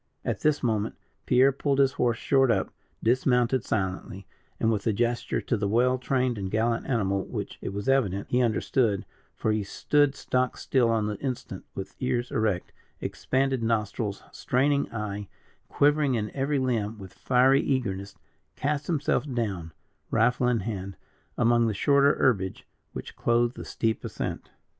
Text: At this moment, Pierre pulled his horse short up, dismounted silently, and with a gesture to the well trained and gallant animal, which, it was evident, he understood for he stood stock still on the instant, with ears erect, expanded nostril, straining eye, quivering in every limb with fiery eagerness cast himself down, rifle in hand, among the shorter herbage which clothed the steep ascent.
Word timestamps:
At 0.25 0.39
this 0.39 0.63
moment, 0.63 0.95
Pierre 1.27 1.51
pulled 1.51 1.77
his 1.77 1.91
horse 1.91 2.17
short 2.17 2.49
up, 2.49 2.73
dismounted 3.03 3.63
silently, 3.63 4.25
and 4.59 4.71
with 4.71 4.87
a 4.87 4.93
gesture 4.93 5.41
to 5.41 5.55
the 5.55 5.67
well 5.67 5.99
trained 5.99 6.39
and 6.39 6.49
gallant 6.49 6.87
animal, 6.87 7.23
which, 7.23 7.59
it 7.61 7.71
was 7.71 7.87
evident, 7.87 8.27
he 8.31 8.41
understood 8.41 9.05
for 9.35 9.51
he 9.51 9.61
stood 9.63 10.15
stock 10.15 10.57
still 10.57 10.89
on 10.89 11.05
the 11.05 11.19
instant, 11.19 11.65
with 11.75 11.93
ears 11.99 12.31
erect, 12.31 12.71
expanded 12.99 13.61
nostril, 13.61 14.13
straining 14.31 14.91
eye, 14.91 15.27
quivering 15.69 16.15
in 16.15 16.31
every 16.31 16.57
limb 16.57 16.97
with 16.97 17.13
fiery 17.13 17.61
eagerness 17.61 18.15
cast 18.55 18.87
himself 18.87 19.31
down, 19.31 19.71
rifle 20.09 20.47
in 20.47 20.61
hand, 20.61 20.97
among 21.37 21.67
the 21.67 21.75
shorter 21.75 22.15
herbage 22.15 22.65
which 22.93 23.15
clothed 23.15 23.55
the 23.55 23.63
steep 23.63 24.03
ascent. 24.03 24.49